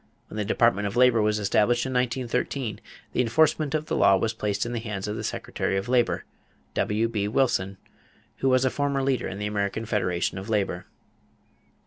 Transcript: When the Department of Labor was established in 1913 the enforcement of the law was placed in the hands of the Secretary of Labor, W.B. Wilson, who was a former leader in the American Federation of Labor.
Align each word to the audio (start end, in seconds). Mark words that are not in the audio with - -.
When 0.29 0.37
the 0.37 0.43
Department 0.43 0.87
of 0.87 0.95
Labor 0.95 1.21
was 1.21 1.37
established 1.37 1.85
in 1.85 1.93
1913 1.93 2.81
the 3.13 3.21
enforcement 3.21 3.75
of 3.75 3.85
the 3.85 3.95
law 3.95 4.17
was 4.17 4.33
placed 4.33 4.65
in 4.65 4.73
the 4.73 4.79
hands 4.79 5.07
of 5.07 5.15
the 5.15 5.23
Secretary 5.23 5.77
of 5.77 5.87
Labor, 5.87 6.25
W.B. 6.73 7.27
Wilson, 7.27 7.77
who 8.37 8.49
was 8.49 8.65
a 8.65 8.71
former 8.71 9.03
leader 9.03 9.27
in 9.27 9.37
the 9.37 9.45
American 9.45 9.85
Federation 9.85 10.39
of 10.39 10.49
Labor. 10.49 10.87